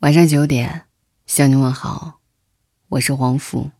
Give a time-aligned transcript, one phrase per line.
[0.00, 0.84] 晚上九点，
[1.26, 2.20] 向你问好，
[2.90, 3.72] 我是黄甫。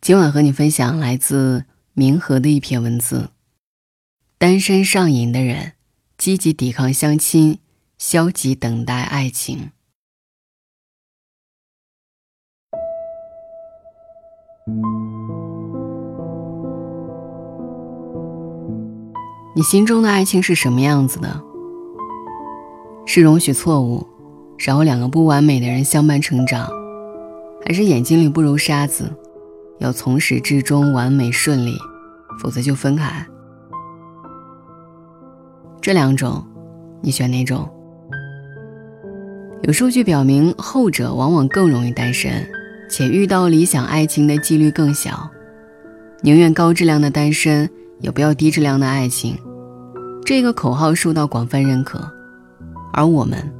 [0.00, 3.32] 今晚和你分享来自明和的一篇文字：
[4.38, 5.74] 单身上瘾的人，
[6.16, 7.60] 积极抵抗相亲，
[7.98, 9.72] 消极等待爱情。
[19.54, 21.53] 你心中的爱情是什么样子的？
[23.06, 24.06] 是容许错误，
[24.58, 26.68] 然后两个不完美的人相伴成长，
[27.64, 29.12] 还是眼睛里不揉沙子，
[29.78, 31.76] 要从始至终完美顺利，
[32.40, 33.26] 否则就分开。
[35.80, 36.42] 这两种，
[37.02, 37.68] 你选哪种？
[39.64, 42.46] 有数据表明，后者往往更容易单身，
[42.88, 45.30] 且遇到理想爱情的几率更小。
[46.22, 47.68] 宁愿高质量的单身，
[48.00, 49.38] 也不要低质量的爱情。
[50.24, 52.13] 这个口号受到广泛认可。
[52.96, 53.52] 而我们，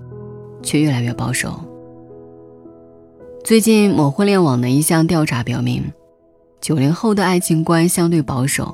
[0.63, 1.61] 却越来越保守。
[3.43, 5.93] 最近某婚恋网的一项调查表明，
[6.61, 8.73] 九零后的爱情观相对保守，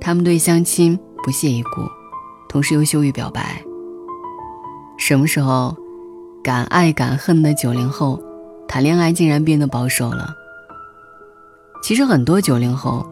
[0.00, 1.82] 他们对相亲不屑一顾，
[2.48, 3.62] 同时又羞于表白。
[4.98, 5.74] 什么时候，
[6.42, 8.20] 敢爱敢恨的九零后
[8.66, 10.34] 谈恋爱竟然变得保守了？
[11.80, 13.06] 其实很多九零后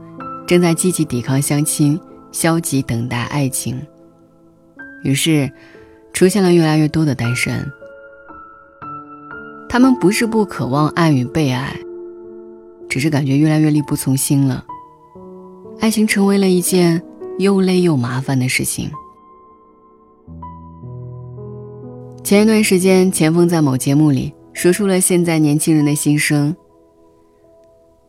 [0.44, 1.98] 正在积极抵抗相亲，
[2.32, 3.80] 消极等待爱情。
[5.04, 5.48] 于是。
[6.12, 7.66] 出现了越来越多的单身，
[9.68, 11.74] 他们不是不渴望爱与被爱，
[12.88, 14.64] 只是感觉越来越力不从心了。
[15.80, 17.02] 爱情成为了一件
[17.38, 18.90] 又累又麻烦的事情。
[22.22, 26.54] 前一段时间，钱枫在某节目里说出了现在年轻人的心声。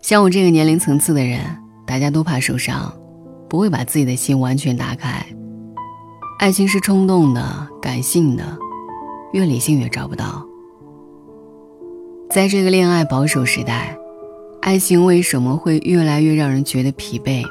[0.01, 1.39] 像我这个年龄层次的人，
[1.87, 2.91] 大家都怕受伤，
[3.47, 5.25] 不会把自己的心完全打开。
[6.41, 8.43] 爱情是冲动的、感性的，
[9.31, 10.43] 越理性越找不到。
[12.31, 13.95] 在这个恋爱保守时代，
[14.59, 17.45] 爱情为什么会越来越让人觉得疲惫？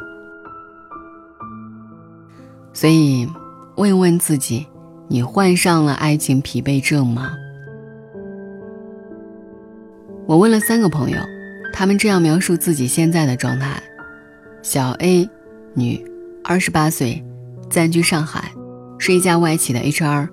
[2.73, 3.29] 所以，
[3.77, 4.67] 问问自己：
[5.07, 7.31] 你患上了爱情疲惫症吗？
[10.27, 11.19] 我问了三个朋友，
[11.73, 13.81] 他们这样描述自己现在的状态：
[14.63, 15.31] 小 A，
[15.75, 16.05] 女，
[16.43, 17.25] 二十八岁，
[17.71, 18.51] 暂居上海。
[19.03, 20.29] 是一家外企的 HR，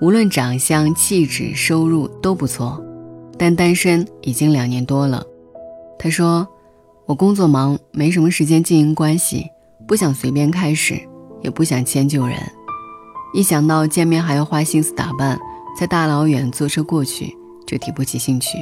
[0.00, 2.82] 无论长相、气质、收入都不错，
[3.38, 5.22] 但单身已经两年多了。
[5.98, 6.48] 他说
[7.04, 9.44] ：“我工作忙，没什么时间经营关系，
[9.86, 10.98] 不想随便开始，
[11.42, 12.38] 也不想迁就人。
[13.34, 15.38] 一想到见面还要花心思打扮，
[15.78, 17.36] 再大老远坐车过去，
[17.66, 18.56] 就提不起兴趣。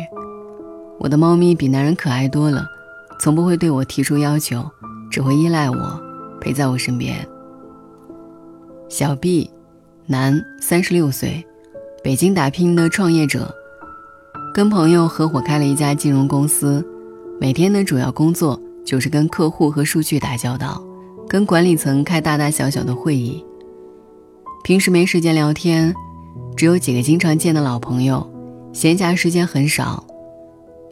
[0.99, 2.67] 我的猫咪比男人可爱多了，
[3.21, 4.69] 从不会对我提出要求，
[5.13, 6.03] 只会依赖我，
[6.41, 7.25] 陪在我身边。”
[8.89, 9.51] 小 B，
[10.07, 11.45] 男，三十六岁，
[12.03, 13.55] 北京打拼的创业者，
[14.55, 16.83] 跟朋友合伙开了一家金融公司，
[17.39, 20.83] 每天的主要工作就是跟客户和数据打交道，
[21.29, 23.45] 跟管理层开大大小小的会议。
[24.65, 25.95] 平时没时间聊天，
[26.57, 28.27] 只有几个经常见的老朋友，
[28.73, 30.03] 闲暇时间很少，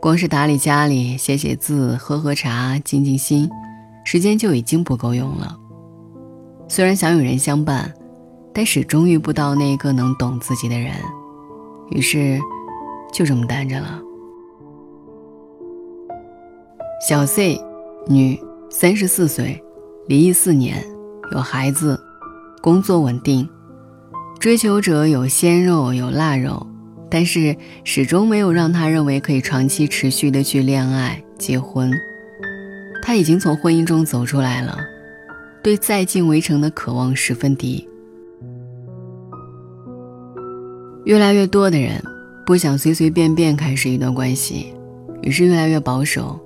[0.02, 3.48] 光是打理家里、写写字、喝喝茶、静静心，
[4.04, 5.56] 时间就已经不够用了。
[6.69, 7.93] 虽然想有人相伴，
[8.53, 10.93] 但始终遇不到那个能懂自己的人，
[11.91, 12.38] 于是
[13.12, 14.00] 就这么单着了。
[17.06, 17.60] 小 C，
[18.09, 19.62] 女，三十四岁，
[20.09, 20.84] 离异四年，
[21.32, 22.00] 有孩子，
[22.60, 23.49] 工作稳定，
[24.41, 26.66] 追求者有鲜肉有腊肉，
[27.09, 31.93] 但是始终没有让他认为可以长期持续的去恋爱结婚。
[33.03, 34.76] 他已经从婚姻中走出来了。
[35.66, 37.88] 对再进围城的渴望十分低，
[41.04, 42.00] 越来越多的人
[42.47, 44.72] 不想随随便便开始一段关系，
[45.22, 46.38] 于是越来越保守，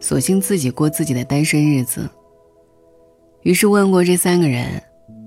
[0.00, 2.08] 索性自己过自己的单身日子。
[3.42, 4.82] 于是问过这三个人：“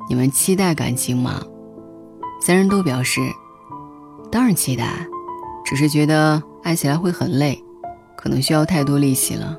[0.09, 1.40] 你们期待感情吗？”
[2.42, 3.22] 三人都表示
[4.32, 5.08] ：“当然期待，
[5.64, 7.64] 只是觉得爱起来会很累，
[8.16, 9.56] 可能需要太多力气了，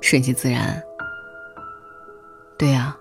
[0.00, 0.82] 顺其自然。”
[2.56, 2.96] 对呀。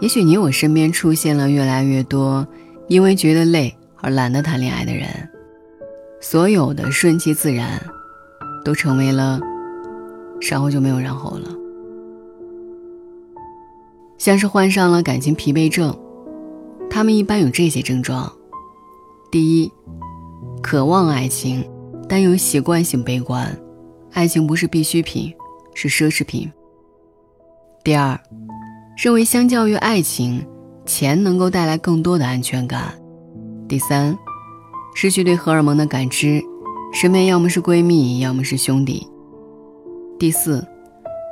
[0.00, 2.46] 也许你我身边出现了越来越多
[2.88, 5.06] 因为觉得累而懒得谈恋爱的人，
[6.20, 7.80] 所有的顺其自然，
[8.64, 9.38] 都成为了，
[10.40, 11.54] 然后就没有然后了。
[14.16, 15.94] 像是患上了感情疲惫症，
[16.90, 18.32] 他们一般有这些症状：
[19.30, 19.70] 第一，
[20.62, 21.64] 渴望爱情，
[22.08, 23.54] 但又习惯性悲观，
[24.12, 25.32] 爱情不是必需品，
[25.74, 26.48] 是奢侈品；
[27.84, 28.18] 第二。
[29.02, 30.46] 认为相较于爱情，
[30.84, 32.92] 钱能够带来更多的安全感。
[33.66, 34.14] 第三，
[34.94, 36.38] 失去对荷尔蒙的感知，
[36.92, 39.06] 身边要么是闺蜜，要么是兄弟。
[40.18, 40.62] 第四，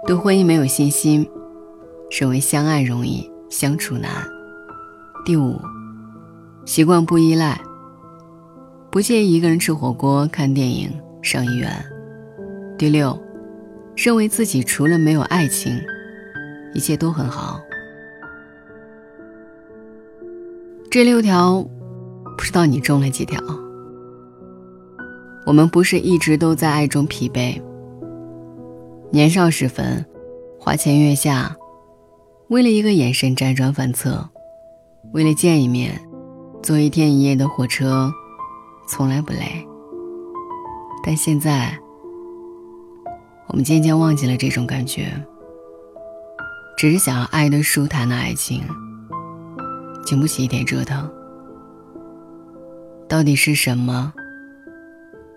[0.07, 1.29] 对婚姻没有信心，
[2.19, 4.11] 认为相爱容易相处难。
[5.27, 5.61] 第五，
[6.65, 7.61] 习惯不依赖，
[8.91, 11.71] 不介意一个人吃火锅、看电影、上医院。
[12.79, 13.21] 第六，
[13.95, 15.79] 认为自己除了没有爱情，
[16.75, 17.61] 一切都很好。
[20.91, 21.63] 这六条，
[22.37, 23.39] 不知道你中了几条？
[25.45, 27.61] 我们不是一直都在爱中疲惫。
[29.11, 30.05] 年少时分，
[30.59, 31.57] 花前月下，
[32.49, 34.29] 为了一个眼神辗转反侧，
[35.13, 35.99] 为了见一面，
[36.63, 38.13] 坐一天一夜的火车，
[38.87, 39.67] 从来不累。
[41.03, 41.79] 但现在，
[43.49, 45.11] 我们渐渐忘记了这种感觉，
[46.79, 48.63] 只是想要爱的舒坦的爱情。
[50.07, 51.11] 经不起一点折腾，
[53.09, 54.13] 到底是什么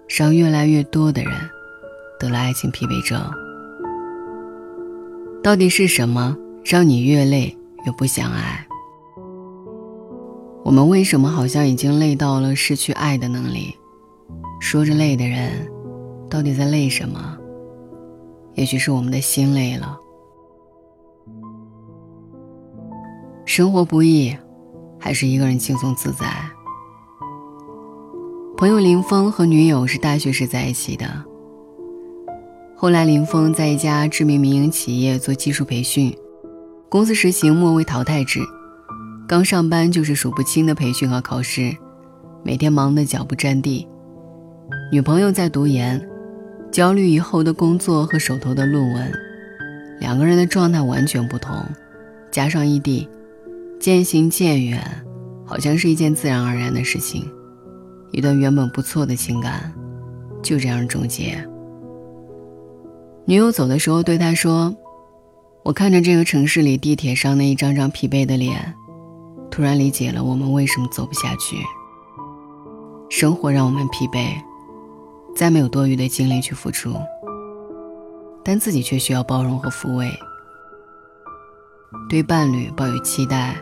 [0.07, 1.33] 让越来越多的人
[2.19, 3.19] 得了爱情疲惫症？
[5.43, 8.63] 到底是什么让你越累越不想爱？
[10.63, 13.75] 我们为什么好像已经累到了失去爱的能力？
[14.59, 15.67] 说着累的人，
[16.29, 17.35] 到底在累什么？
[18.53, 19.97] 也许是我们的心累了。
[23.53, 24.33] 生活不易。
[24.97, 26.25] 还是一个人轻松自在。
[28.55, 31.05] 朋友林峰和女友是大学时在一起的。
[32.77, 36.15] 后来林峰在一家知名民营企业做技术培训，
[36.87, 38.39] 公司实行末位淘汰制，
[39.27, 41.75] 刚上班就是数不清的培训和考试，
[42.45, 43.85] 每天忙得脚不沾地。
[44.93, 46.01] 女朋友在读研，
[46.71, 49.11] 焦虑以后的工作和手头的论文，
[49.99, 51.61] 两个人的状态完全不同，
[52.31, 53.09] 加上异地。
[53.81, 54.79] 渐行渐远，
[55.43, 57.27] 好像是一件自然而然的事情。
[58.11, 59.73] 一段原本不错的情感，
[60.43, 61.43] 就这样终结。
[63.25, 64.71] 女友走的时候对他说
[65.65, 68.71] ：“我看着这个城市里地铁上那一张张疲惫的脸，
[69.49, 71.57] 突然理解了我们为什么走不下去。
[73.09, 74.35] 生活让我们疲惫，
[75.35, 76.93] 再没有多余的精力去付出，
[78.43, 80.07] 但自己却需要包容和抚慰。
[82.07, 83.55] 对伴侣抱有期待。”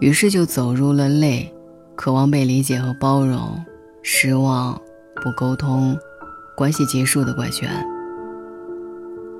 [0.00, 1.52] 于是就走入了累，
[1.94, 3.62] 渴望被理解和包容，
[4.02, 4.80] 失望，
[5.16, 5.94] 不沟通，
[6.56, 7.70] 关系结束的怪圈。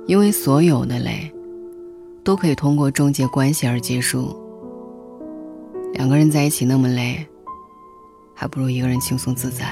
[0.05, 1.31] 因为所有的累，
[2.23, 4.39] 都可以通过终结关系而结束。
[5.93, 7.25] 两个人在一起那么累，
[8.35, 9.65] 还不如一个人轻松自在。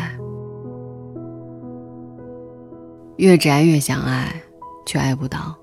[3.17, 4.41] 越宅越想爱，
[4.85, 5.55] 却爱不到。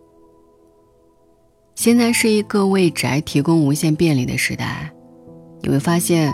[1.74, 4.92] 现在是一个为宅提供无限便利的时代。
[5.62, 6.32] 你会发现，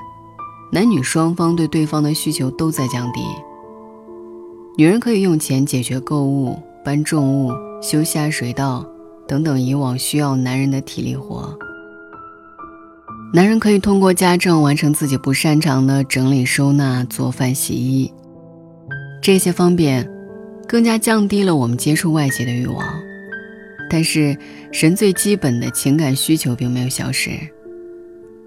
[0.71, 3.21] 男女双方对对方的需求都在降低。
[4.77, 7.53] 女人可以用钱解决购物、搬重物、
[7.83, 8.87] 修下水道
[9.29, 11.55] 等等以往需要男人的体力活；
[13.35, 18.13] 男人可以通过家政完成自己不擅长的整理收纳、做饭、洗衣。
[19.23, 20.11] 这些方便，
[20.67, 22.83] 更加降低了我们接触外界的欲望。
[23.91, 24.37] 但是，
[24.73, 27.31] 人最基本的情感需求并没有消失。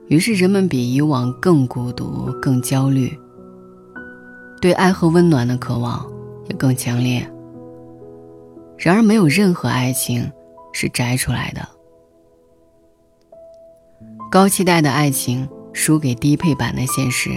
[0.07, 3.17] 于是，人们比以往更孤独、更焦虑，
[4.61, 6.05] 对爱和温暖的渴望
[6.47, 7.27] 也更强烈。
[8.77, 10.31] 然而，没有任何爱情
[10.71, 11.67] 是摘出来的。
[14.29, 17.31] 高期待的爱情输给低配版的现实。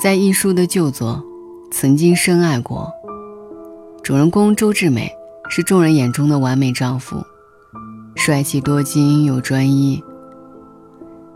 [0.00, 1.24] 在一书的旧作
[1.72, 2.92] 《曾经深爱过》，
[4.02, 5.10] 主人公周志美
[5.48, 7.24] 是众人眼中的完美丈夫。
[8.24, 10.02] 帅气多金又专一。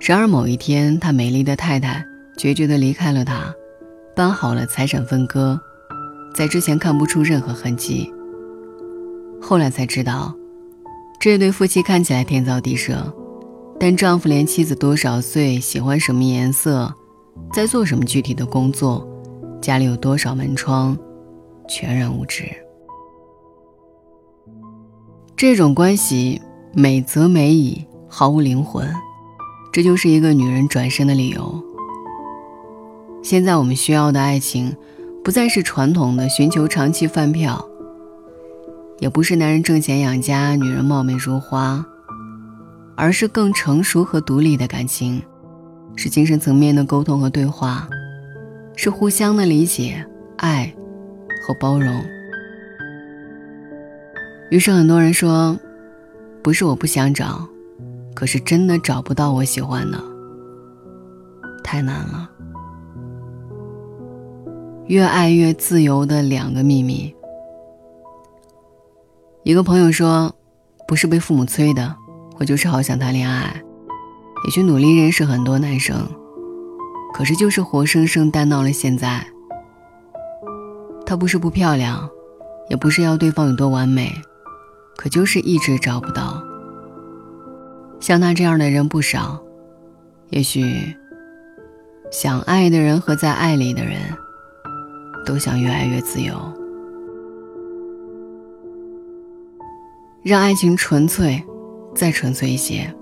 [0.01, 2.03] 然而某一天，他美丽的太太
[2.39, 3.55] 决绝地离开了他，
[4.17, 5.61] 办好了财产分割，
[6.35, 8.11] 在之前看不出任何痕迹。
[9.39, 10.35] 后来才知道，
[11.21, 13.15] 这对夫妻看起来天造地设，
[13.79, 16.91] 但丈夫连妻子多少岁、喜欢什么颜色、
[17.53, 19.07] 在做什么具体的工作、
[19.61, 20.97] 家里有多少门窗，
[21.69, 22.45] 全然无知。
[25.37, 26.41] 这种关系。
[26.75, 28.87] 美则美矣，毫无灵魂，
[29.73, 31.65] 这就是一个女人转身的理由。
[33.23, 34.77] 现在我们需要的爱情，
[35.25, 37.67] 不再是传统的寻求长期饭票，
[38.99, 41.85] 也不是男人挣钱养家，女人貌美如花，
[42.95, 45.23] 而是更成熟和独立的感情，
[45.97, 47.89] 是精神层面的沟通和对话，
[48.77, 50.05] 是互相的理解、
[50.37, 50.73] 爱
[51.43, 52.05] 和包容。
[54.51, 55.59] 于是很多人说。
[56.43, 57.47] 不是我不想找，
[58.15, 60.03] 可是真的找不到我喜欢的，
[61.63, 62.31] 太难了。
[64.87, 67.15] 越爱越自由的两个秘密。
[69.43, 70.35] 一个朋友说
[70.89, 71.95] ：“不是被父母催的，
[72.39, 73.63] 我就是好想谈恋爱，
[74.45, 76.09] 也去努力认识很多男生，
[77.13, 79.27] 可是就是活生生单到了现在。
[81.05, 82.09] 他不是不漂亮，
[82.71, 84.11] 也不是要对方有多完美，
[84.99, 86.43] 可就是一直找不到。
[88.01, 89.41] 像他这样的人不少，
[90.31, 90.65] 也许
[92.11, 94.01] 想爱的人和在爱里的人，
[95.25, 96.35] 都想越爱越自由。”
[100.25, 101.41] 让爱情纯粹，
[101.95, 102.93] 再纯粹一些。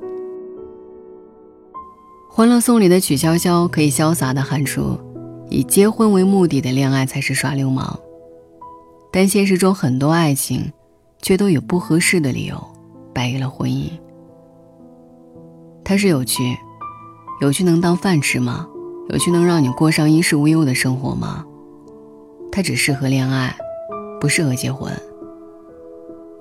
[2.37, 5.01] 《欢乐颂》里的曲筱绡可以潇洒地喊出
[5.49, 7.99] ：“以结婚为目的的恋爱才是耍流氓。”
[9.11, 10.71] 但现实中很多爱情，
[11.27, 12.57] 却都有不合适的理由
[13.13, 13.91] 败给了婚姻。
[15.83, 16.57] 它是有趣，
[17.41, 18.65] 有趣能当饭吃吗？
[19.09, 21.45] 有趣能让你过上衣食无忧的生活吗？
[22.53, 23.53] 它只适合恋爱，
[24.21, 24.93] 不适合结婚。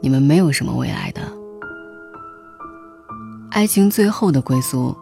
[0.01, 1.21] 你们没有什么未来的。
[3.49, 4.95] 爱情最后的归宿，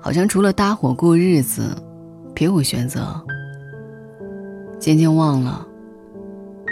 [0.00, 1.80] 好像除了搭伙过日子，
[2.34, 3.24] 别无选择。
[4.80, 5.64] 渐渐忘了，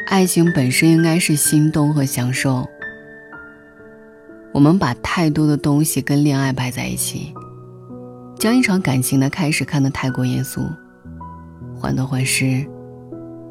[0.06, 2.68] 爱情本身应该是心动和享受。
[4.52, 7.32] 我们把太多的东西跟恋爱摆在一起，
[8.36, 10.62] 将一场感情的开始看得太过严肃，
[11.76, 12.66] 患得患失，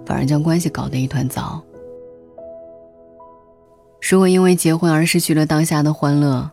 [0.05, 1.63] 反而将关系搞得一团糟。
[4.09, 6.51] 如果因为结婚而失去了当下的欢乐，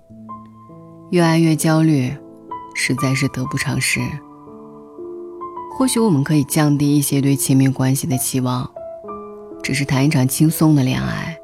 [1.11, 2.13] 越爱越焦虑，
[2.75, 4.01] 实在是得不偿失。
[5.77, 8.71] 或许我们可以降低一些对亲密关系的期望，
[9.67, 11.37] 只是谈一场轻松的恋爱，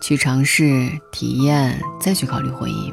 [0.00, 2.92] 去尝试体验，再去考虑婚姻。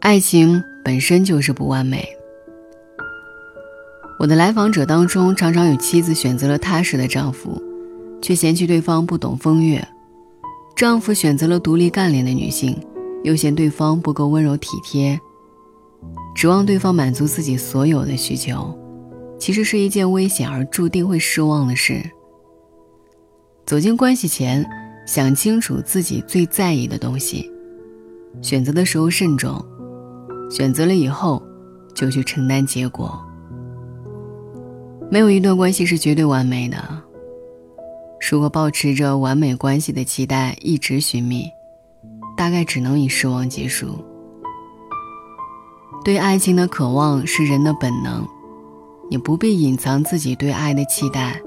[0.00, 2.08] 爱情本身就是不完美。
[4.18, 7.62] 我的来访者当中，常常有妻子选择了踏实的丈夫。
[8.22, 9.86] 却嫌弃对方不懂风月，
[10.74, 12.74] 丈夫选择了独立干练的女性，
[13.22, 15.20] 又嫌对方不够温柔体贴，
[16.34, 18.74] 指望对方满足自己所有的需求，
[19.38, 22.02] 其实是一件危险而注定会失望的事。
[23.64, 24.64] 走进关系前，
[25.06, 27.50] 想清楚自己最在意的东西，
[28.40, 29.64] 选择的时候慎重，
[30.50, 31.42] 选择了以后，
[31.94, 33.20] 就去承担结果。
[35.10, 36.76] 没有一段关系是绝对完美的。
[38.30, 41.48] 如果保持着完美关系的期待一直寻觅，
[42.36, 44.04] 大概只能以失望结束。
[46.04, 48.26] 对爱情的渴望是人的本能，
[49.10, 51.40] 你不必隐藏自己对爱的期待，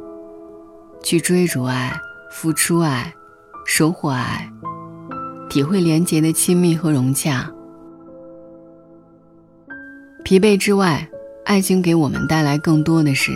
[1.04, 1.92] 去追逐爱、
[2.32, 3.14] 付出爱、
[3.66, 4.52] 收获爱，
[5.50, 7.52] 体会连结的亲密和融洽。
[10.24, 11.10] 疲惫之外，
[11.46, 13.32] 爱情给我们带来更多的是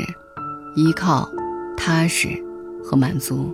[0.76, 1.30] 依靠、
[1.76, 2.42] 踏实。
[2.86, 3.50] 和满足，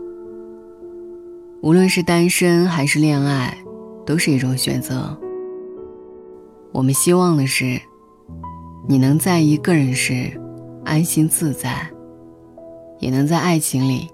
[1.61, 3.55] 无论是单身还是恋爱，
[4.03, 5.15] 都是一种选择。
[6.71, 7.79] 我们希望的是，
[8.87, 10.31] 你能在一个人时
[10.89, 11.87] 安心自在，
[12.97, 14.07] 也能在爱情里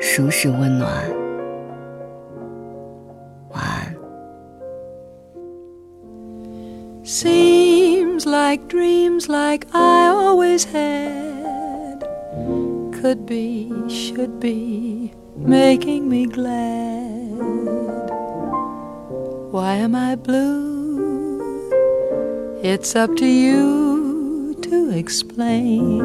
[0.00, 1.08] 舒适温暖。
[3.52, 3.94] 晚安。
[7.04, 12.02] Seems like dreams like I always had.
[13.00, 18.10] could be, should be, making me glad.
[19.52, 21.40] Why am I blue?
[22.62, 23.87] It's up to you
[24.70, 26.02] to explain.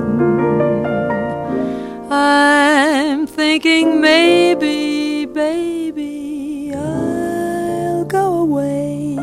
[2.11, 9.17] I'm thinking maybe, baby, I'll go away.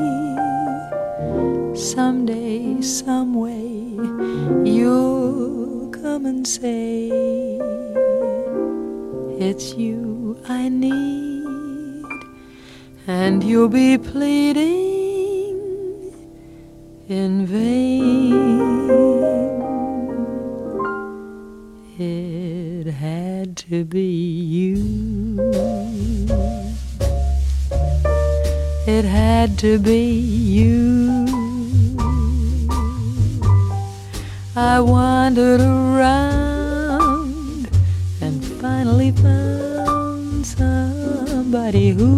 [1.74, 3.96] Someday, some way,
[4.68, 7.08] you'll come and say
[9.38, 12.04] it's you I need,
[13.06, 14.80] and you'll be pleading
[17.08, 19.19] in vain.
[23.70, 24.10] To be
[24.56, 25.38] you.
[28.84, 31.24] It had to be you.
[34.56, 36.50] I wandered around
[38.20, 42.10] and finally found somebody who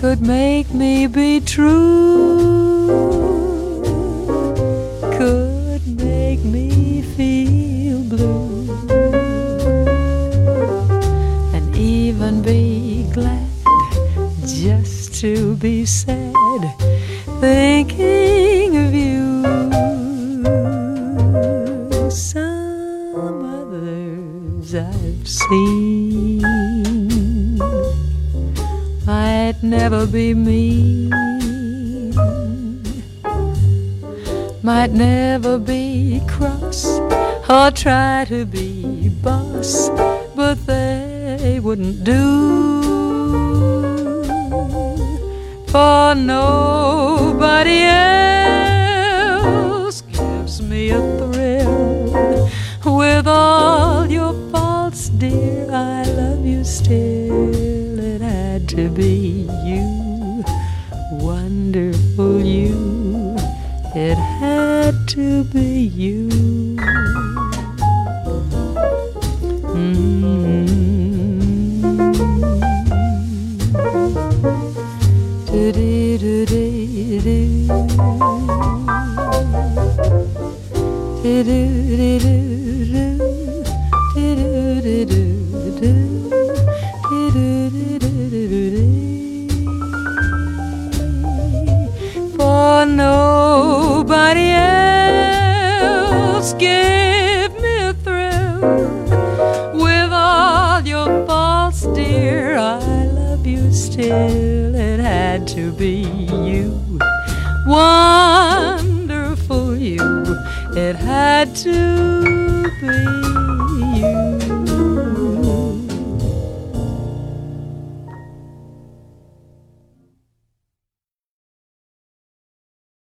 [0.00, 2.79] could make me be true,
[15.60, 16.74] be sad
[17.38, 19.42] thinking of you.
[22.10, 26.40] Some others I've seen
[29.04, 31.10] might never be me.
[34.62, 36.86] Might never be cross
[37.50, 39.90] or try to be boss,
[40.34, 42.79] but they wouldn't do
[45.70, 52.50] for nobody else gives me a thrill
[52.84, 55.70] with all your faults, dear.
[55.70, 58.00] I love you still.
[58.00, 60.42] It had to be you,
[61.12, 63.36] wonderful you.
[63.94, 66.59] It had to be you.
[81.40, 81.46] For
[92.84, 97.94] nobody else give me
[99.72, 102.58] with all your faults, dear.
[102.58, 104.74] I love you still.
[104.74, 106.02] It had to be
[106.44, 107.00] you,
[107.64, 108.49] you.
[110.90, 112.39] It had to.